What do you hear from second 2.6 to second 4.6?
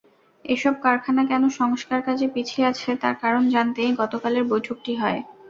আছে তার কারণ জানতেই গতকালের